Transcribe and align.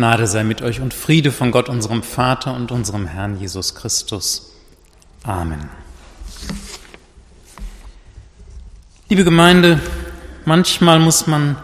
Gnade 0.00 0.26
sei 0.26 0.44
mit 0.44 0.62
euch 0.62 0.80
und 0.80 0.94
Friede 0.94 1.30
von 1.30 1.50
Gott, 1.50 1.68
unserem 1.68 2.02
Vater 2.02 2.54
und 2.54 2.72
unserem 2.72 3.06
Herrn 3.06 3.38
Jesus 3.38 3.74
Christus. 3.74 4.50
Amen. 5.24 5.68
Liebe 9.10 9.24
Gemeinde, 9.24 9.78
manchmal 10.46 11.00
muss 11.00 11.26
man 11.26 11.56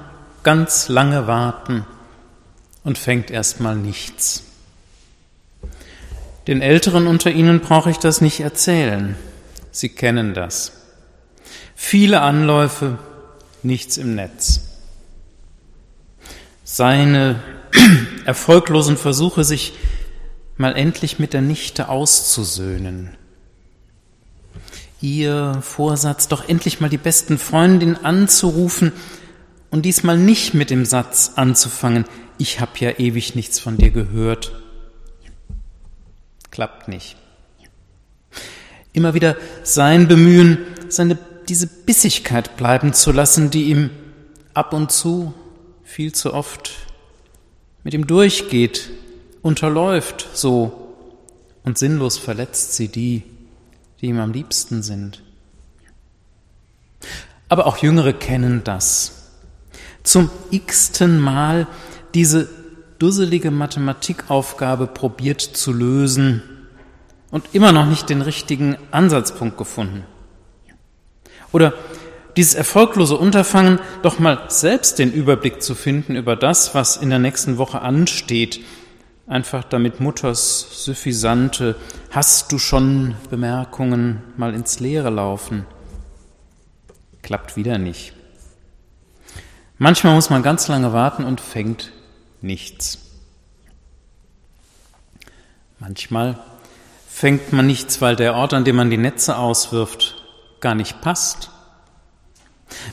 ganz 0.43 0.91
lange 0.91 1.27
warten 1.27 1.87
und 2.85 2.99
fängt 2.99 3.31
erstmal 3.31 3.75
nichts. 3.75 4.43
Den 6.47 6.61
Älteren 6.61 7.07
unter 7.07 7.31
Ihnen 7.31 7.61
brauche 7.61 7.91
ich 7.91 7.97
das 7.97 8.21
nicht 8.21 8.41
erzählen. 8.41 9.17
Sie 9.71 9.89
kennen 9.89 10.35
das. 10.35 10.73
Viele 11.75 12.21
Anläufe, 12.21 12.99
nichts 13.63 13.97
im 13.97 14.15
Netz. 14.15 14.61
Seine 16.65 17.41
erfolglosen 18.25 18.97
Versuche, 18.97 19.45
sich 19.45 19.75
mal 20.57 20.77
endlich 20.77 21.19
mit 21.19 21.33
der 21.33 21.43
Nichte 21.43 21.89
auszusöhnen. 21.89 23.11
Ihr 25.01 25.59
Vorsatz, 25.61 26.29
doch 26.29 26.49
endlich 26.49 26.81
mal 26.81 26.89
die 26.89 26.97
besten 26.97 27.39
Freundinnen 27.39 28.05
anzurufen 28.05 28.93
und 29.71 29.83
diesmal 29.83 30.17
nicht 30.17 30.55
mit 30.55 30.71
dem 30.71 30.85
Satz 30.85 31.33
anzufangen, 31.37 32.07
ich 32.39 32.61
habe 32.61 32.73
ja 32.79 32.99
ewig 32.99 33.35
nichts 33.35 33.59
von 33.59 33.77
dir 33.77 33.91
gehört. 33.91 34.53
Klappt 36.51 36.89
nicht. 36.89 37.17
Immer 38.93 39.15
wieder 39.15 39.37
sein 39.63 40.09
Bemühen, 40.09 40.59
seine, 40.89 41.19
diese 41.49 41.67
Bissigkeit 41.67 42.57
bleiben 42.57 42.95
zu 42.95 43.13
lassen, 43.13 43.51
die 43.51 43.65
ihm 43.65 43.91
ab 44.55 44.73
und 44.73 44.91
zu, 44.91 45.35
viel 45.85 46.13
zu 46.13 46.33
oft 46.33 46.73
mit 47.87 47.95
ihm 47.95 48.09
durchgeht, 48.09 48.91
unterläuft 49.43 50.27
so 50.35 50.93
und 51.63 51.79
sinnlos 51.79 52.19
verletzt 52.19 52.75
sie 52.75 52.89
die, 52.89 53.23
die 54.01 54.07
ihm 54.07 54.19
am 54.19 54.33
liebsten 54.33 54.83
sind. 54.83 55.23
Aber 57.49 57.69
auch 57.69 57.77
Jüngere 57.77 58.13
kennen 58.13 58.63
das. 58.65 59.31
Zum 60.03 60.31
x-ten 60.51 61.21
Mal 61.21 61.69
diese 62.13 62.49
dusselige 62.99 63.53
Mathematikaufgabe 63.53 64.89
probiert 64.89 65.41
zu 65.41 65.73
lösen 65.73 66.43
und 67.31 67.45
immer 67.53 67.71
noch 67.71 67.87
nicht 67.87 68.09
den 68.09 68.21
richtigen 68.21 68.77
Ansatzpunkt 68.91 69.57
gefunden. 69.57 70.03
Oder 71.53 71.73
dieses 72.37 72.55
erfolglose 72.55 73.17
Unterfangen, 73.17 73.81
doch 74.03 74.19
mal 74.19 74.45
selbst 74.49 74.99
den 74.99 75.13
Überblick 75.13 75.63
zu 75.63 75.75
finden 75.75 76.17
über 76.17 76.37
das, 76.37 76.75
was 76.75 76.97
in 76.97 77.11
der 77.11 77.19
nächsten 77.19 77.59
Woche 77.59 77.81
ansteht, 77.81 78.61
einfach 79.27 79.65
damit 79.65 80.01
Mutters 80.01 80.85
suffisante 80.85 81.77
Hast 82.11 82.53
du 82.53 82.59
schon 82.59 83.15
Bemerkungen 83.31 84.23
mal 84.37 84.55
ins 84.55 84.81
Leere 84.81 85.11
laufen. 85.11 85.67
Klappt 87.23 87.57
wieder 87.57 87.79
nicht. 87.79 88.13
Manchmal 89.79 90.15
muss 90.15 90.31
man 90.31 90.43
ganz 90.43 90.69
lange 90.69 90.93
warten 90.93 91.25
und 91.25 91.41
fängt 91.41 91.93
nichts. 92.41 92.99
Manchmal 95.79 96.39
fängt 97.09 97.53
man 97.53 97.67
nichts, 97.67 98.01
weil 98.01 98.17
der 98.17 98.35
Ort, 98.35 98.55
an 98.55 98.65
dem 98.65 98.77
man 98.77 98.89
die 98.89 98.97
Netze 98.97 99.37
auswirft, 99.37 100.23
gar 100.61 100.75
nicht 100.75 101.01
passt. 101.03 101.51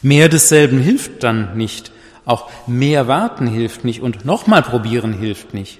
Mehr 0.01 0.29
desselben 0.29 0.79
hilft 0.79 1.23
dann 1.23 1.57
nicht. 1.57 1.91
Auch 2.25 2.49
mehr 2.67 3.07
warten 3.07 3.47
hilft 3.47 3.83
nicht 3.83 4.01
und 4.01 4.25
nochmal 4.25 4.63
probieren 4.63 5.13
hilft 5.13 5.53
nicht. 5.53 5.79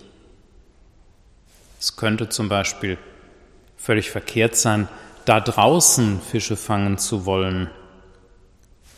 Es 1.80 1.96
könnte 1.96 2.30
zum 2.30 2.50
Beispiel 2.50 2.98
völlig 3.78 4.12
verkehrt 4.12 4.56
sein, 4.56 4.88
da 5.26 5.40
draußen 5.40 6.22
Fische 6.22 6.56
fangen 6.56 6.98
zu 6.98 7.26
wollen. 7.26 7.70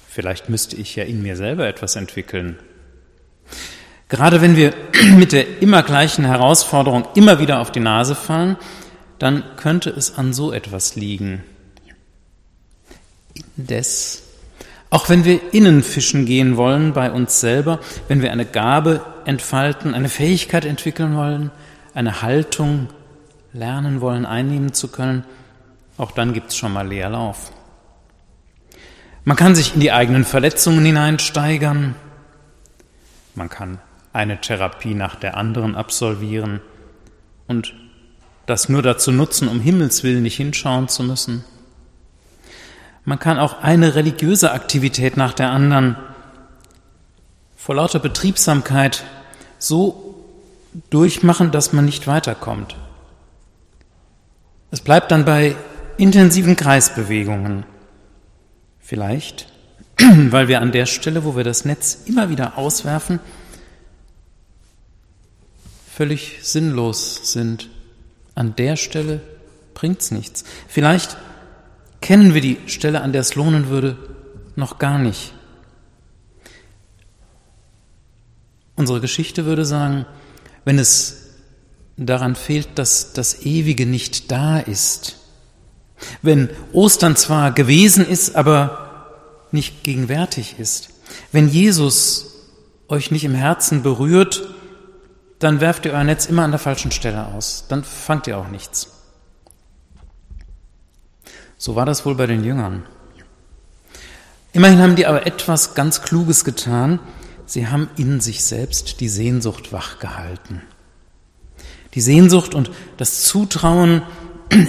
Vielleicht 0.07 0.49
müsste 0.49 0.75
ich 0.75 0.95
ja 0.95 1.03
in 1.03 1.21
mir 1.21 1.35
selber 1.35 1.67
etwas 1.67 1.95
entwickeln. 1.95 2.59
Gerade 4.07 4.41
wenn 4.41 4.55
wir 4.55 4.73
mit 5.17 5.31
der 5.31 5.61
immer 5.61 5.83
gleichen 5.83 6.25
Herausforderung 6.25 7.07
immer 7.15 7.39
wieder 7.39 7.59
auf 7.59 7.71
die 7.71 7.79
Nase 7.79 8.15
fallen, 8.15 8.57
dann 9.19 9.43
könnte 9.55 9.89
es 9.89 10.17
an 10.17 10.33
so 10.33 10.51
etwas 10.51 10.95
liegen. 10.95 11.43
Indes 13.57 14.24
auch 14.95 15.09
wenn 15.09 15.25
wir 15.25 15.53
innen 15.53 15.83
fischen 15.83 16.25
gehen 16.25 16.55
wollen 16.55 16.93
bei 16.93 17.11
uns 17.11 17.41
selber, 17.41 17.81
wenn 18.07 18.21
wir 18.21 18.31
eine 18.31 18.45
Gabe 18.45 19.05
entfalten, 19.25 19.93
eine 19.93 20.07
Fähigkeit 20.07 20.63
entwickeln 20.63 21.17
wollen, 21.17 21.51
eine 21.93 22.21
Haltung 22.21 22.87
lernen 23.51 23.99
wollen, 23.99 24.25
einnehmen 24.25 24.71
zu 24.71 24.87
können, 24.87 25.25
auch 25.97 26.11
dann 26.11 26.31
gibt 26.31 26.51
es 26.51 26.55
schon 26.55 26.71
mal 26.71 26.87
Leerlauf. 26.87 27.51
Man 29.25 29.35
kann 29.35 29.53
sich 29.53 29.73
in 29.73 29.81
die 29.81 29.91
eigenen 29.91 30.23
Verletzungen 30.23 30.85
hineinsteigern. 30.85 31.95
Man 33.33 33.49
kann 33.49 33.79
eine 34.13 34.39
Therapie 34.39 34.93
nach 34.93 35.15
der 35.15 35.35
anderen 35.35 35.75
absolvieren 35.75 36.61
und 37.47 37.73
das 38.45 38.69
nur 38.69 38.81
dazu 38.81 39.11
nutzen, 39.11 39.49
um 39.49 39.59
Himmels 39.59 40.05
willen 40.05 40.23
nicht 40.23 40.37
hinschauen 40.37 40.87
zu 40.87 41.03
müssen. 41.03 41.43
Man 43.05 43.19
kann 43.19 43.37
auch 43.37 43.61
eine 43.61 43.95
religiöse 43.95 44.51
Aktivität 44.51 45.15
nach 45.15 45.33
der 45.33 45.51
anderen 45.51 45.95
vor 47.55 47.75
lauter 47.75 47.99
Betriebsamkeit 47.99 49.03
so 49.57 50.15
durchmachen, 50.89 51.51
dass 51.51 51.73
man 51.73 51.85
nicht 51.85 52.07
weiterkommt. 52.07 52.75
Es 54.71 54.81
bleibt 54.81 55.11
dann 55.11 55.25
bei 55.25 55.55
intensiven 55.97 56.55
Kreisbewegungen. 56.55 57.63
Vielleicht, 58.79 59.51
weil 59.97 60.47
wir 60.47 60.61
an 60.61 60.71
der 60.71 60.85
Stelle, 60.85 61.23
wo 61.23 61.35
wir 61.35 61.43
das 61.43 61.65
Netz 61.65 61.99
immer 62.05 62.29
wieder 62.29 62.57
auswerfen, 62.57 63.19
völlig 65.91 66.39
sinnlos 66.41 67.31
sind. 67.31 67.69
An 68.35 68.55
der 68.55 68.75
Stelle 68.75 69.21
bringt's 69.73 70.11
nichts. 70.11 70.43
Vielleicht 70.67 71.17
kennen 72.05 72.35
wir 72.35 72.41
die 72.41 72.59
Stelle, 72.67 73.01
an 73.01 73.13
der 73.13 73.21
es 73.21 73.33
lohnen 73.33 73.69
würde, 73.69 73.97
noch 74.55 74.77
gar 74.77 74.99
nicht. 74.99 75.33
Unsere 78.75 79.01
Geschichte 79.01 79.45
würde 79.45 79.65
sagen, 79.65 80.05
wenn 80.65 80.77
es 80.77 81.31
daran 81.97 82.35
fehlt, 82.35 82.77
dass 82.77 83.13
das 83.13 83.43
Ewige 83.43 83.87
nicht 83.87 84.29
da 84.31 84.59
ist, 84.59 85.15
wenn 86.21 86.51
Ostern 86.73 87.15
zwar 87.15 87.51
gewesen 87.51 88.07
ist, 88.07 88.35
aber 88.35 89.47
nicht 89.51 89.83
gegenwärtig 89.83 90.59
ist, 90.59 90.89
wenn 91.31 91.49
Jesus 91.49 92.35
euch 92.87 93.09
nicht 93.09 93.23
im 93.23 93.33
Herzen 93.33 93.81
berührt, 93.81 94.47
dann 95.39 95.59
werft 95.59 95.87
ihr 95.87 95.93
euer 95.93 96.03
Netz 96.03 96.27
immer 96.27 96.43
an 96.43 96.51
der 96.51 96.59
falschen 96.59 96.91
Stelle 96.91 97.25
aus, 97.33 97.65
dann 97.67 97.83
fangt 97.83 98.27
ihr 98.27 98.37
auch 98.37 98.49
nichts. 98.49 98.94
So 101.57 101.75
war 101.75 101.85
das 101.85 102.05
wohl 102.05 102.15
bei 102.15 102.27
den 102.27 102.43
Jüngern. 102.43 102.83
Immerhin 104.53 104.79
haben 104.79 104.95
die 104.95 105.05
aber 105.05 105.27
etwas 105.27 105.73
ganz 105.73 106.01
Kluges 106.01 106.45
getan. 106.45 106.99
Sie 107.45 107.67
haben 107.67 107.89
in 107.97 108.21
sich 108.21 108.43
selbst 108.43 108.99
die 108.99 109.09
Sehnsucht 109.09 109.73
wachgehalten. 109.73 110.61
Die 111.93 112.01
Sehnsucht 112.01 112.55
und 112.55 112.71
das 112.97 113.23
Zutrauen 113.23 114.01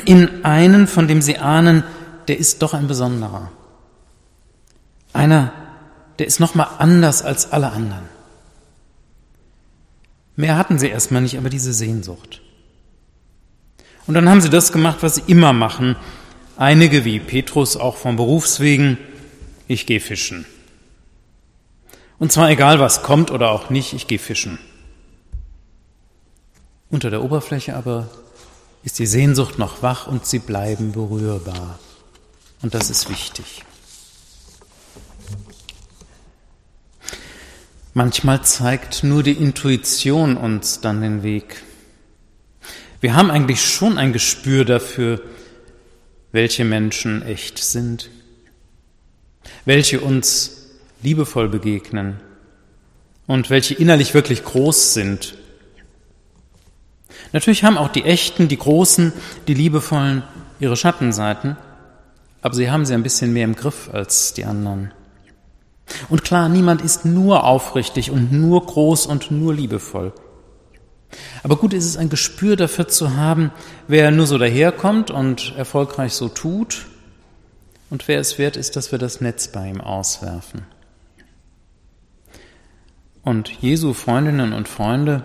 in 0.05 0.45
einen, 0.45 0.87
von 0.87 1.09
dem 1.09 1.23
sie 1.23 1.39
ahnen, 1.39 1.85
der 2.29 2.39
ist 2.39 2.63
doch 2.63 2.75
ein 2.75 2.89
besonderer. 2.89 3.51
Einer, 5.13 5.53
der 6.19 6.27
ist 6.27 6.41
nochmal 6.41 6.69
anders 6.79 7.23
als 7.23 7.53
alle 7.53 7.71
anderen. 7.71 8.05
Mehr 10.37 10.57
hatten 10.57 10.78
sie 10.78 10.89
erstmal 10.89 11.22
nicht, 11.22 11.39
aber 11.39 11.49
diese 11.49 11.72
Sehnsucht. 11.72 12.43
Und 14.07 14.15
dann 14.15 14.28
haben 14.28 14.41
sie 14.41 14.51
das 14.51 14.72
gemacht, 14.72 14.99
was 15.01 15.16
sie 15.16 15.25
immer 15.27 15.53
machen, 15.53 15.97
Einige 16.59 17.05
wie 17.05 17.21
Petrus 17.21 17.77
auch 17.77 17.97
vom 17.97 18.17
Berufswegen, 18.17 18.97
ich 19.69 19.85
gehe 19.85 20.01
fischen. 20.01 20.47
Und 22.19 22.33
zwar 22.33 22.49
egal, 22.49 22.81
was 22.81 23.03
kommt 23.03 23.31
oder 23.31 23.51
auch 23.51 23.69
nicht, 23.69 23.93
ich 23.93 24.07
gehe 24.07 24.19
fischen. 24.19 24.59
Unter 26.89 27.11
der 27.11 27.23
Oberfläche 27.23 27.77
aber 27.77 28.09
ist 28.85 28.99
die 28.99 29.07
Sehnsucht 29.07 29.59
noch 29.59 29.83
wach 29.83 30.07
und 30.07 30.25
sie 30.25 30.39
bleiben 30.39 30.93
berührbar. 30.93 31.79
Und 32.63 32.73
das 32.73 32.89
ist 32.89 33.11
wichtig. 33.11 33.63
Manchmal 37.93 38.43
zeigt 38.45 39.05
nur 39.05 39.23
die 39.23 39.33
Intuition 39.33 40.39
uns 40.39 40.81
dann 40.81 41.03
den 41.03 41.23
Weg. 41.23 41.63
Wir 43.03 43.15
haben 43.15 43.31
eigentlich 43.31 43.63
schon 43.63 43.99
ein 43.99 44.15
Gespür 44.15 44.65
dafür, 44.65 45.21
welche 46.36 46.65
Menschen 46.65 47.27
echt 47.27 47.59
sind, 47.59 48.10
welche 49.65 50.00
uns 50.00 50.68
liebevoll 51.03 51.48
begegnen 51.48 52.21
und 53.27 53.50
welche 53.50 53.74
innerlich 53.74 54.15
wirklich 54.15 54.44
groß 54.44 54.94
sind 54.94 55.34
Natürlich 57.33 57.65
haben 57.65 57.78
auch 57.78 57.88
die 57.88 58.04
echten, 58.04 58.48
die 58.48 58.56
großen, 58.56 59.12
die 59.48 59.54
liebevollen 59.54 60.22
ihre 60.60 60.77
Schattenseiten, 60.77 61.56
aber 62.42 62.54
sie 62.54 62.71
haben 62.71 62.86
sie 62.86 62.94
ein 62.94 63.03
bisschen 63.03 63.33
mehr 63.33 63.44
im 63.44 63.56
Griff 63.56 63.91
als 63.92 64.34
die 64.34 64.44
anderen. 64.44 64.92
Und 66.09 66.24
klar, 66.24 66.48
niemand 66.48 66.83
ist 66.83 67.04
nur 67.04 67.44
aufrichtig 67.44 68.10
und 68.10 68.33
nur 68.33 68.65
groß 68.65 69.06
und 69.06 69.30
nur 69.30 69.54
liebevoll. 69.54 70.12
Aber 71.47 71.54
gut 71.54 71.75
ist 71.75 71.84
es, 71.84 71.97
ein 71.97 72.09
Gespür 72.09 72.57
dafür 72.57 72.89
zu 72.89 73.15
haben, 73.15 73.53
wer 73.87 74.10
nur 74.10 74.27
so 74.27 74.37
daherkommt 74.37 75.13
und 75.13 75.54
erfolgreich 75.57 76.13
so 76.13 76.28
tut 76.28 76.87
und 77.89 78.09
wer 78.09 78.19
es 78.19 78.37
wert 78.37 78.57
ist, 78.57 78.75
dass 78.75 78.91
wir 78.91 78.98
das 78.98 79.21
Netz 79.21 79.47
bei 79.47 79.69
ihm 79.69 79.81
auswerfen. 79.81 80.63
Und 83.22 83.48
Jesu 83.63 83.93
Freundinnen 83.93 84.53
und 84.53 84.66
Freunde 84.66 85.22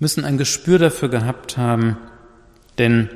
müssen 0.00 0.24
ein 0.24 0.38
Gespür 0.38 0.80
dafür 0.80 1.08
gehabt 1.08 1.56
haben, 1.56 1.96
denn 2.78 3.10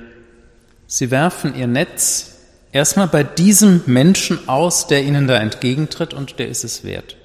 sie 0.86 1.10
werfen 1.10 1.56
ihr 1.56 1.66
Netz 1.66 2.36
erstmal 2.70 3.08
bei 3.08 3.24
diesem 3.24 3.82
Menschen 3.86 4.48
aus, 4.48 4.86
der 4.86 5.02
ihnen 5.02 5.26
da 5.26 5.38
entgegentritt 5.38 6.14
und 6.14 6.38
der 6.38 6.46
ist 6.46 6.62
es 6.62 6.84
wert. 6.84 7.16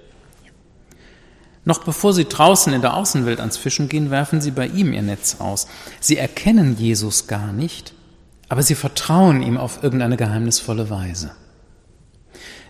Noch 1.67 1.83
bevor 1.83 2.13
sie 2.13 2.23
draußen 2.23 2.71
in 2.71 2.79
der 2.79 2.93
Außenwelt 2.93 3.41
ans 3.41 3.57
Fischen 3.57 3.89
gehen, 3.89 4.09
werfen 4.09 4.39
sie 4.39 4.51
bei 4.51 4.67
ihm 4.67 4.93
ihr 4.93 5.01
Netz 5.01 5.35
aus. 5.39 5.67
Sie 5.99 6.15
erkennen 6.15 6.77
Jesus 6.77 7.27
gar 7.27 7.51
nicht, 7.51 7.93
aber 8.47 8.63
sie 8.63 8.73
vertrauen 8.73 9.41
ihm 9.41 9.57
auf 9.57 9.83
irgendeine 9.83 10.15
geheimnisvolle 10.15 10.89
Weise. 10.89 11.31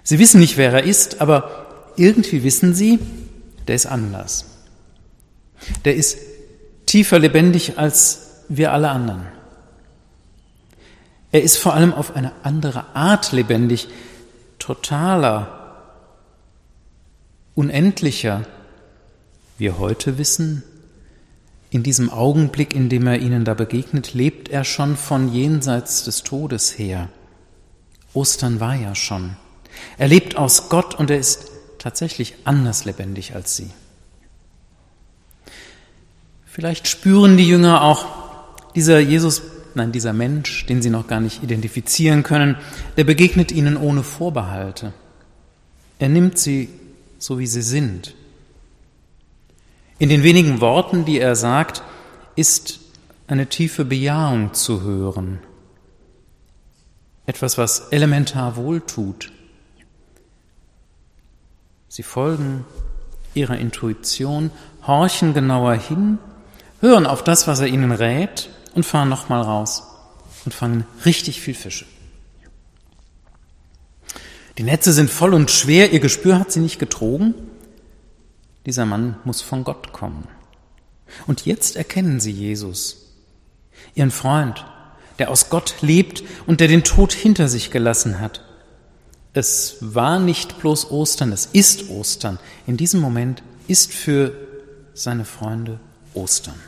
Sie 0.02 0.18
wissen 0.18 0.40
nicht, 0.40 0.58
wer 0.58 0.74
er 0.74 0.82
ist, 0.82 1.22
aber 1.22 1.94
irgendwie 1.96 2.44
wissen 2.44 2.74
sie, 2.74 2.98
der 3.68 3.76
ist 3.76 3.86
anders. 3.86 4.46
Der 5.86 5.94
ist 5.94 6.18
tiefer 6.88 7.20
lebendig 7.20 7.78
als 7.78 8.46
wir 8.50 8.72
alle 8.72 8.90
anderen. 8.90 9.28
Er 11.32 11.44
ist 11.44 11.58
vor 11.58 11.76
allem 11.76 11.94
auf 11.94 12.16
eine 12.16 12.32
andere 12.42 12.96
Art 12.96 13.32
lebendig, 13.32 13.90
totaler, 14.58 15.84
unendlicher. 17.54 18.42
Wir 19.58 19.80
heute 19.80 20.20
wissen, 20.20 20.62
in 21.72 21.82
diesem 21.82 22.12
Augenblick, 22.12 22.76
in 22.76 22.90
dem 22.90 23.08
er 23.08 23.20
ihnen 23.20 23.44
da 23.44 23.56
begegnet, 23.56 24.14
lebt 24.14 24.50
er 24.50 24.64
schon 24.64 24.96
von 24.96 25.34
jenseits 25.34 26.04
des 26.04 26.22
Todes 26.24 26.78
her. 26.78 27.10
Ostern 28.14 28.60
war 28.60 28.76
ja 28.76 28.94
schon. 28.94 29.36
Er 29.98 30.08
lebt 30.08 30.38
aus 30.38 30.70
Gott 30.70 30.94
und 30.96 31.10
er 31.10 31.18
ist 31.18 31.52
tatsächlich 31.80 32.36
anders 32.44 32.86
lebendig 32.86 33.34
als 33.34 33.56
sie. 33.56 33.70
Vielleicht 36.46 36.88
spüren 36.88 37.36
die 37.38 37.48
Jünger 37.48 37.82
auch, 37.82 38.06
dieser 38.76 39.00
Jesus, 39.00 39.42
nein, 39.74 39.92
dieser 39.92 40.14
Mensch, 40.14 40.68
den 40.68 40.82
sie 40.84 40.90
noch 40.92 41.08
gar 41.08 41.20
nicht 41.20 41.44
identifizieren 41.44 42.22
können, 42.22 42.58
der 42.96 43.04
begegnet 43.04 43.52
ihnen 43.52 43.76
ohne 43.76 44.04
Vorbehalte. 44.04 44.94
Er 45.98 46.10
nimmt 46.10 46.38
sie 46.38 46.70
so, 47.18 47.40
wie 47.40 47.48
sie 47.48 47.64
sind. 47.64 48.14
In 50.00 50.10
den 50.10 50.24
wenigen 50.24 50.62
Worten, 50.62 51.06
die 51.06 51.20
er 51.20 51.36
sagt, 51.36 51.82
ist 52.36 52.80
eine 53.28 53.48
tiefe 53.48 53.86
Bejahung 53.86 54.54
zu 54.54 54.82
hören. 54.82 55.40
Etwas, 57.26 57.58
was 57.58 57.80
elementar 57.92 58.56
wohltut. 58.56 59.32
Sie 61.90 62.04
folgen 62.04 62.66
ihrer 63.34 63.58
Intuition, 63.58 64.52
horchen 64.86 65.34
genauer 65.34 65.74
hin 65.74 66.20
hören 66.82 67.06
auf 67.06 67.24
das, 67.24 67.48
was 67.48 67.60
er 67.60 67.68
ihnen 67.68 67.92
rät 67.92 68.50
und 68.74 68.86
fahren 68.86 69.10
nochmal 69.10 69.42
raus 69.42 69.84
und 70.46 70.54
fangen 70.54 70.86
richtig 71.06 71.42
viel 71.42 71.54
Fische. 71.54 71.86
Die 74.58 74.64
Netze 74.64 74.92
sind 74.92 75.10
voll 75.10 75.34
und 75.34 75.52
schwer, 75.52 75.92
ihr 75.92 76.00
Gespür 76.00 76.40
hat 76.40 76.52
sie 76.52 76.60
nicht 76.60 76.80
getrogen. 76.80 77.36
Dieser 78.68 78.86
Mann 78.86 79.16
muss 79.24 79.42
von 79.42 79.64
Gott 79.64 79.94
kommen. 79.94 80.28
Und 81.26 81.46
jetzt 81.46 81.78
erkennen 81.78 82.20
sie 82.20 82.32
Jesus, 82.32 82.98
ihren 83.96 84.12
Freund, 84.12 84.66
der 85.20 85.32
aus 85.32 85.50
Gott 85.50 85.76
lebt 85.80 86.22
und 86.48 86.60
der 86.60 86.68
den 86.68 86.84
Tod 86.84 87.14
hinter 87.14 87.48
sich 87.48 87.72
gelassen 87.72 88.20
hat. 88.20 88.44
Es 89.32 89.78
war 89.80 90.20
nicht 90.20 90.60
bloß 90.60 90.92
Ostern, 90.92 91.32
es 91.32 91.46
ist 91.46 91.90
Ostern. 91.90 92.40
In 92.66 92.76
diesem 92.76 93.00
Moment 93.00 93.42
ist 93.70 93.94
für 93.94 94.34
seine 94.94 95.24
Freunde 95.24 95.80
Ostern. 96.14 96.60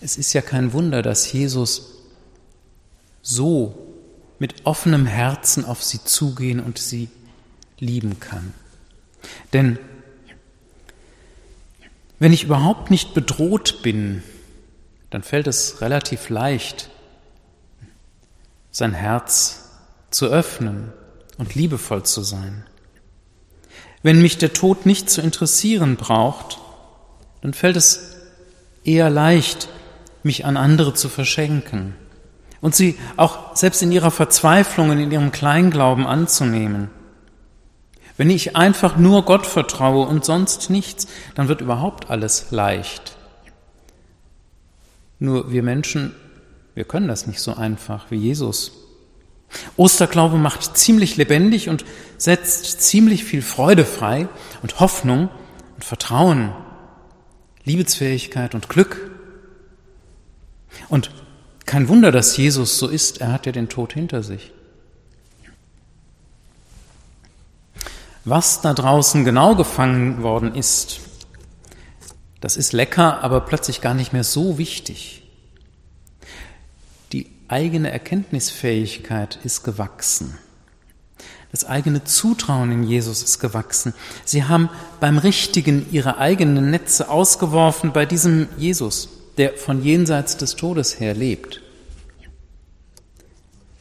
Es 0.00 0.16
ist 0.16 0.32
ja 0.32 0.40
kein 0.40 0.72
Wunder, 0.72 1.02
dass 1.02 1.30
Jesus 1.30 1.96
so 3.20 3.94
mit 4.38 4.64
offenem 4.64 5.04
Herzen 5.04 5.66
auf 5.66 5.84
sie 5.84 6.02
zugehen 6.02 6.60
und 6.60 6.78
sie 6.78 7.10
lieben 7.78 8.20
kann. 8.20 8.54
Denn 9.52 9.78
wenn 12.18 12.32
ich 12.32 12.44
überhaupt 12.44 12.90
nicht 12.90 13.14
bedroht 13.14 13.82
bin, 13.82 14.22
dann 15.08 15.22
fällt 15.22 15.46
es 15.46 15.80
relativ 15.80 16.28
leicht, 16.28 16.90
sein 18.70 18.94
Herz 18.94 19.70
zu 20.10 20.26
öffnen 20.26 20.92
und 21.38 21.54
liebevoll 21.54 22.04
zu 22.04 22.22
sein. 22.22 22.64
Wenn 24.02 24.22
mich 24.22 24.38
der 24.38 24.52
Tod 24.52 24.86
nicht 24.86 25.10
zu 25.10 25.20
interessieren 25.20 25.96
braucht, 25.96 26.58
dann 27.42 27.54
fällt 27.54 27.76
es 27.76 28.16
eher 28.84 29.10
leicht, 29.10 29.68
mich 30.22 30.44
an 30.44 30.56
andere 30.56 30.94
zu 30.94 31.08
verschenken 31.08 31.94
und 32.60 32.74
sie 32.74 32.98
auch 33.16 33.56
selbst 33.56 33.82
in 33.82 33.92
ihrer 33.92 34.10
Verzweiflung 34.10 34.90
und 34.90 34.98
in 34.98 35.10
ihrem 35.10 35.32
Kleinglauben 35.32 36.06
anzunehmen. 36.06 36.90
Wenn 38.20 38.28
ich 38.28 38.54
einfach 38.54 38.98
nur 38.98 39.24
Gott 39.24 39.46
vertraue 39.46 40.06
und 40.06 40.26
sonst 40.26 40.68
nichts, 40.68 41.06
dann 41.34 41.48
wird 41.48 41.62
überhaupt 41.62 42.10
alles 42.10 42.50
leicht. 42.50 43.16
Nur 45.18 45.50
wir 45.50 45.62
Menschen, 45.62 46.14
wir 46.74 46.84
können 46.84 47.08
das 47.08 47.26
nicht 47.26 47.40
so 47.40 47.54
einfach 47.54 48.10
wie 48.10 48.16
Jesus. 48.16 48.72
Osterglaube 49.78 50.36
macht 50.36 50.76
ziemlich 50.76 51.16
lebendig 51.16 51.70
und 51.70 51.86
setzt 52.18 52.82
ziemlich 52.82 53.24
viel 53.24 53.40
Freude 53.40 53.86
frei 53.86 54.28
und 54.60 54.80
Hoffnung 54.80 55.30
und 55.76 55.84
Vertrauen, 55.86 56.52
Liebesfähigkeit 57.64 58.54
und 58.54 58.68
Glück. 58.68 59.10
Und 60.90 61.10
kein 61.64 61.88
Wunder, 61.88 62.12
dass 62.12 62.36
Jesus 62.36 62.78
so 62.78 62.86
ist, 62.86 63.22
er 63.22 63.32
hat 63.32 63.46
ja 63.46 63.52
den 63.52 63.70
Tod 63.70 63.94
hinter 63.94 64.22
sich. 64.22 64.52
Was 68.24 68.60
da 68.60 68.74
draußen 68.74 69.24
genau 69.24 69.54
gefangen 69.54 70.22
worden 70.22 70.54
ist, 70.54 71.00
das 72.40 72.56
ist 72.56 72.72
lecker, 72.72 73.22
aber 73.22 73.40
plötzlich 73.40 73.80
gar 73.80 73.94
nicht 73.94 74.12
mehr 74.12 74.24
so 74.24 74.58
wichtig. 74.58 75.22
Die 77.12 77.30
eigene 77.48 77.90
Erkenntnisfähigkeit 77.90 79.38
ist 79.42 79.62
gewachsen. 79.62 80.38
Das 81.50 81.64
eigene 81.64 82.04
Zutrauen 82.04 82.70
in 82.70 82.84
Jesus 82.84 83.22
ist 83.22 83.40
gewachsen. 83.40 83.92
Sie 84.24 84.44
haben 84.44 84.68
beim 85.00 85.18
Richtigen 85.18 85.86
ihre 85.90 86.18
eigenen 86.18 86.70
Netze 86.70 87.08
ausgeworfen 87.10 87.92
bei 87.92 88.06
diesem 88.06 88.48
Jesus, 88.56 89.08
der 89.36 89.54
von 89.54 89.82
jenseits 89.82 90.36
des 90.36 90.54
Todes 90.54 91.00
her 91.00 91.14
lebt. 91.14 91.60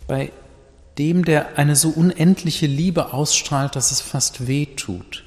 Bei 0.08 0.32
dem, 1.00 1.26
der 1.26 1.58
eine 1.58 1.76
so 1.76 1.90
unendliche 1.90 2.68
Liebe 2.68 3.14
ausstrahlt, 3.14 3.76
dass 3.76 3.92
es 3.92 4.02
fast 4.02 4.48
weh 4.48 4.66
tut. 4.66 5.24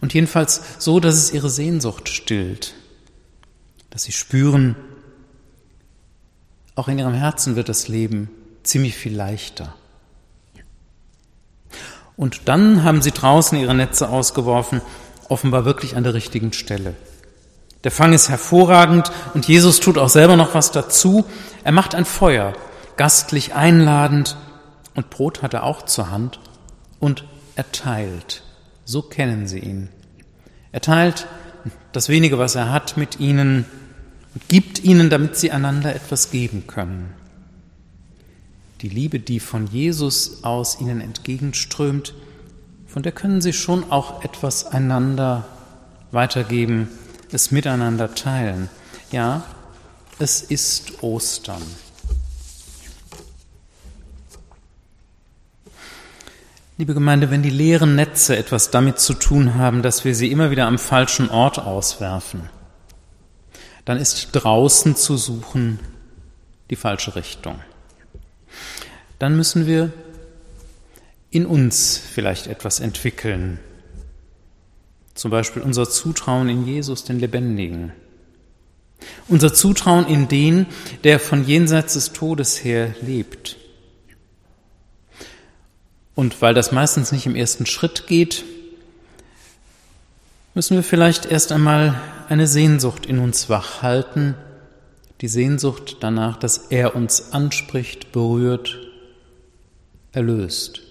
Und 0.00 0.12
jedenfalls 0.12 0.60
so, 0.78 1.00
dass 1.00 1.14
es 1.14 1.32
ihre 1.32 1.48
Sehnsucht 1.48 2.08
stillt, 2.08 2.74
dass 3.90 4.02
sie 4.02 4.12
spüren, 4.12 4.76
auch 6.74 6.88
in 6.88 6.98
ihrem 6.98 7.14
Herzen 7.14 7.54
wird 7.54 7.68
das 7.68 7.86
Leben 7.86 8.28
ziemlich 8.64 8.96
viel 8.96 9.14
leichter. 9.14 9.74
Und 12.16 12.48
dann 12.48 12.82
haben 12.82 13.02
sie 13.02 13.12
draußen 13.12 13.58
ihre 13.58 13.74
Netze 13.74 14.08
ausgeworfen, 14.08 14.80
offenbar 15.28 15.64
wirklich 15.64 15.96
an 15.96 16.04
der 16.04 16.14
richtigen 16.14 16.52
Stelle. 16.52 16.94
Der 17.84 17.90
Fang 17.90 18.12
ist 18.12 18.28
hervorragend 18.28 19.12
und 19.34 19.46
Jesus 19.46 19.78
tut 19.78 19.98
auch 19.98 20.08
selber 20.08 20.36
noch 20.36 20.54
was 20.54 20.70
dazu. 20.70 21.24
Er 21.64 21.72
macht 21.72 21.94
ein 21.94 22.04
Feuer, 22.04 22.54
gastlich 22.96 23.54
einladend 23.54 24.36
und 24.94 25.10
Brot 25.10 25.42
hat 25.42 25.54
er 25.54 25.64
auch 25.64 25.82
zur 25.82 26.10
Hand 26.10 26.40
und 27.00 27.24
er 27.56 27.70
teilt. 27.72 28.42
So 28.84 29.02
kennen 29.02 29.46
sie 29.46 29.58
ihn. 29.58 29.88
Er 30.72 30.80
teilt 30.80 31.26
das 31.92 32.08
wenige, 32.08 32.38
was 32.38 32.54
er 32.54 32.72
hat, 32.72 32.96
mit 32.96 33.20
ihnen 33.20 33.64
und 34.34 34.48
gibt 34.48 34.82
ihnen, 34.84 35.10
damit 35.10 35.36
sie 35.36 35.50
einander 35.50 35.94
etwas 35.94 36.30
geben 36.30 36.66
können. 36.66 37.14
Die 38.80 38.88
Liebe, 38.88 39.20
die 39.20 39.40
von 39.40 39.66
Jesus 39.66 40.44
aus 40.44 40.80
ihnen 40.80 41.00
entgegenströmt, 41.00 42.14
von 42.86 43.02
der 43.02 43.12
können 43.12 43.40
sie 43.40 43.52
schon 43.52 43.90
auch 43.90 44.24
etwas 44.24 44.66
einander 44.66 45.46
weitergeben, 46.10 46.88
es 47.32 47.50
miteinander 47.50 48.14
teilen. 48.14 48.68
Ja, 49.10 49.44
es 50.18 50.42
ist 50.42 51.02
Ostern. 51.02 51.62
Liebe 56.76 56.94
Gemeinde, 56.94 57.30
wenn 57.30 57.42
die 57.42 57.50
leeren 57.50 57.94
Netze 57.94 58.36
etwas 58.36 58.72
damit 58.72 58.98
zu 58.98 59.14
tun 59.14 59.54
haben, 59.54 59.82
dass 59.82 60.04
wir 60.04 60.12
sie 60.12 60.32
immer 60.32 60.50
wieder 60.50 60.66
am 60.66 60.78
falschen 60.78 61.30
Ort 61.30 61.60
auswerfen, 61.60 62.48
dann 63.84 63.96
ist 63.96 64.30
draußen 64.32 64.96
zu 64.96 65.16
suchen 65.16 65.78
die 66.70 66.76
falsche 66.76 67.14
Richtung. 67.14 67.60
Dann 69.20 69.36
müssen 69.36 69.68
wir 69.68 69.92
in 71.30 71.46
uns 71.46 71.96
vielleicht 71.96 72.48
etwas 72.48 72.80
entwickeln. 72.80 73.60
Zum 75.14 75.30
Beispiel 75.30 75.62
unser 75.62 75.88
Zutrauen 75.88 76.48
in 76.48 76.66
Jesus, 76.66 77.04
den 77.04 77.20
Lebendigen. 77.20 77.92
Unser 79.28 79.54
Zutrauen 79.54 80.08
in 80.08 80.26
den, 80.26 80.66
der 81.04 81.20
von 81.20 81.46
jenseits 81.46 81.94
des 81.94 82.12
Todes 82.12 82.64
her 82.64 82.96
lebt. 83.00 83.58
Und 86.14 86.40
weil 86.40 86.54
das 86.54 86.72
meistens 86.72 87.12
nicht 87.12 87.26
im 87.26 87.34
ersten 87.34 87.66
Schritt 87.66 88.06
geht, 88.06 88.44
müssen 90.54 90.76
wir 90.76 90.84
vielleicht 90.84 91.26
erst 91.26 91.50
einmal 91.50 92.00
eine 92.28 92.46
Sehnsucht 92.46 93.06
in 93.06 93.18
uns 93.18 93.48
wachhalten, 93.48 94.34
die 95.20 95.28
Sehnsucht 95.28 95.98
danach, 96.00 96.36
dass 96.36 96.58
er 96.58 96.94
uns 96.94 97.32
anspricht, 97.32 98.12
berührt, 98.12 98.78
erlöst. 100.12 100.82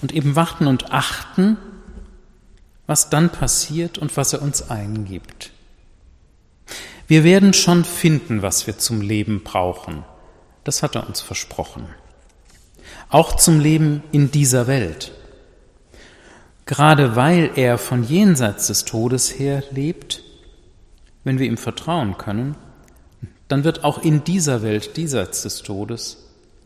Und 0.00 0.12
eben 0.12 0.36
warten 0.36 0.66
und 0.66 0.92
achten, 0.92 1.56
was 2.86 3.10
dann 3.10 3.30
passiert 3.30 3.98
und 3.98 4.16
was 4.16 4.32
er 4.32 4.42
uns 4.42 4.70
eingibt. 4.70 5.50
Wir 7.08 7.24
werden 7.24 7.52
schon 7.52 7.84
finden, 7.84 8.42
was 8.42 8.66
wir 8.66 8.78
zum 8.78 9.00
Leben 9.00 9.42
brauchen. 9.42 10.04
Das 10.64 10.82
hat 10.82 10.94
er 10.94 11.06
uns 11.06 11.20
versprochen. 11.20 11.86
Auch 13.08 13.36
zum 13.36 13.60
Leben 13.60 14.02
in 14.12 14.30
dieser 14.30 14.66
Welt. 14.66 15.12
Gerade 16.66 17.16
weil 17.16 17.50
er 17.56 17.78
von 17.78 18.04
jenseits 18.04 18.68
des 18.68 18.84
Todes 18.84 19.38
her 19.38 19.62
lebt, 19.70 20.22
wenn 21.24 21.38
wir 21.38 21.46
ihm 21.46 21.56
vertrauen 21.56 22.18
können, 22.18 22.56
dann 23.48 23.64
wird 23.64 23.84
auch 23.84 24.02
in 24.02 24.24
dieser 24.24 24.62
Welt, 24.62 24.96
diesseits 24.96 25.42
des 25.42 25.62
Todes, 25.62 26.18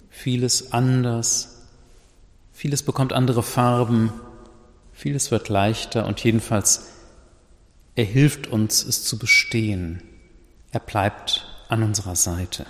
vieles 0.09 0.73
anders, 0.73 1.63
vieles 2.53 2.83
bekommt 2.83 3.13
andere 3.13 3.43
Farben, 3.43 4.13
vieles 4.93 5.31
wird 5.31 5.49
leichter 5.49 6.07
und 6.07 6.23
jedenfalls 6.23 6.87
er 7.97 8.05
hilft 8.05 8.47
uns, 8.47 8.85
es 8.85 9.05
zu 9.05 9.19
bestehen. 9.19 10.03
Er 10.71 10.81
bleibt 10.81 11.47
an 11.69 11.83
unserer 11.83 12.15
Seite. 12.15 12.67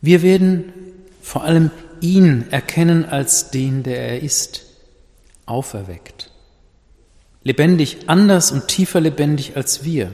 Wir 0.00 0.22
werden 0.22 0.72
vor 1.26 1.42
allem 1.42 1.72
ihn 2.00 2.46
erkennen 2.52 3.04
als 3.04 3.50
den, 3.50 3.82
der 3.82 3.98
er 3.98 4.22
ist, 4.22 4.62
auferweckt. 5.44 6.30
Lebendig, 7.42 8.08
anders 8.08 8.52
und 8.52 8.68
tiefer 8.68 9.00
lebendig 9.00 9.56
als 9.56 9.82
wir 9.82 10.12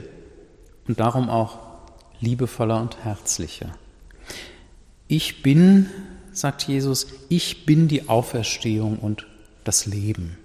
und 0.89 1.01
darum 1.01 1.29
auch 1.29 1.59
liebevoller 2.21 2.81
und 2.81 3.05
herzlicher. 3.05 3.77
Ich 5.07 5.43
bin, 5.43 5.91
sagt 6.33 6.63
Jesus, 6.63 7.07
ich 7.29 7.67
bin 7.67 7.89
die 7.89 8.09
Auferstehung 8.09 8.99
und 8.99 9.27
das 9.65 9.85
Leben. 9.85 10.39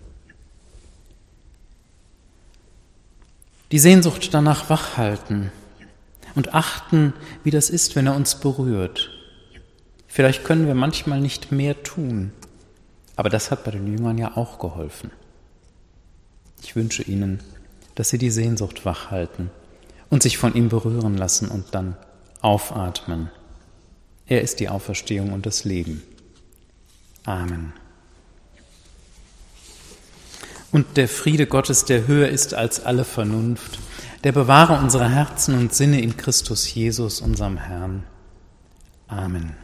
Die 3.72 3.80
Sehnsucht 3.80 4.34
danach 4.34 4.70
wachhalten 4.70 5.50
und 6.36 6.54
achten, 6.54 7.14
wie 7.46 7.52
das 7.52 7.70
ist, 7.70 7.96
wenn 7.96 8.08
er 8.08 8.18
uns 8.18 8.36
berührt. 8.36 9.17
Vielleicht 10.08 10.44
können 10.44 10.68
wir 10.68 10.76
manchmal 10.76 11.22
nicht 11.22 11.52
mehr 11.52 11.84
tun, 11.84 12.32
aber 13.16 13.30
das 13.30 13.52
hat 13.52 13.64
bei 13.64 13.72
den 13.72 13.88
Jüngern 13.88 14.18
ja 14.18 14.38
auch 14.38 14.60
geholfen. 14.60 15.12
Ich 16.64 16.76
wünsche 16.76 17.04
Ihnen, 17.04 17.40
dass 17.96 18.10
Sie 18.10 18.18
die 18.18 18.32
Sehnsucht 18.32 18.86
wachhalten 18.86 19.50
und 20.10 20.24
sich 20.24 20.38
von 20.38 20.56
ihm 20.56 20.70
berühren 20.70 21.18
lassen 21.18 21.50
und 21.50 21.74
dann 21.76 21.98
aufatmen. 22.42 23.30
Er 24.26 24.42
ist 24.42 24.60
die 24.60 24.70
Auferstehung 24.70 25.34
und 25.34 25.46
das 25.46 25.64
Leben. 25.64 26.04
Amen. 27.26 27.74
Und 30.72 30.98
der 30.98 31.08
Friede 31.08 31.48
Gottes, 31.48 31.86
der 31.86 32.08
höher 32.08 32.28
ist 32.28 32.54
als 32.54 32.84
alle 32.86 33.06
Vernunft, 33.06 33.80
der 34.24 34.32
bewahre 34.32 34.80
unsere 34.80 35.10
Herzen 35.10 35.58
und 35.58 35.74
Sinne 35.74 36.02
in 36.02 36.18
Christus 36.18 36.74
Jesus, 36.74 37.22
unserem 37.22 37.58
Herrn. 37.58 38.04
Amen. 39.08 39.56